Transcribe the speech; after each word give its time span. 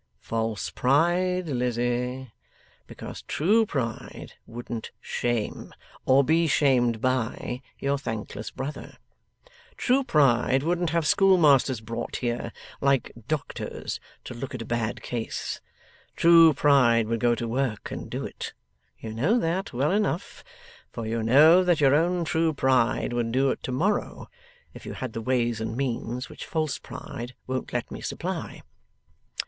False 0.17 0.71
pride, 0.71 1.47
Lizzie. 1.47 2.33
Because 2.87 3.21
true 3.21 3.67
pride 3.67 4.29
wouldn't 4.47 4.89
shame, 4.99 5.75
or 6.07 6.23
be 6.23 6.47
shamed 6.47 6.99
by, 7.01 7.61
your 7.77 7.99
thankless 7.99 8.49
brother. 8.49 8.97
True 9.77 10.03
pride 10.03 10.63
wouldn't 10.63 10.89
have 10.89 11.05
schoolmasters 11.05 11.81
brought 11.81 12.15
here, 12.15 12.51
like 12.81 13.11
doctors, 13.27 13.99
to 14.23 14.33
look 14.33 14.55
at 14.55 14.61
a 14.63 14.65
bad 14.65 15.03
case. 15.03 15.61
True 16.15 16.51
pride 16.55 17.05
would 17.07 17.19
go 17.19 17.35
to 17.35 17.47
work 17.47 17.91
and 17.91 18.09
do 18.09 18.25
it. 18.25 18.53
You 18.97 19.13
know 19.13 19.37
that, 19.37 19.71
well 19.71 19.91
enough, 19.91 20.43
for 20.91 21.05
you 21.05 21.21
know 21.21 21.63
that 21.63 21.79
your 21.79 21.93
own 21.93 22.25
true 22.25 22.55
pride 22.55 23.13
would 23.13 23.31
do 23.31 23.51
it 23.51 23.61
to 23.61 23.71
morrow, 23.71 24.31
if 24.73 24.83
you 24.83 24.93
had 24.93 25.13
the 25.13 25.21
ways 25.21 25.61
and 25.61 25.77
means 25.77 26.27
which 26.27 26.43
false 26.47 26.79
pride 26.79 27.35
won't 27.45 27.71
let 27.71 27.91
me 27.91 28.01
supply. 28.01 28.63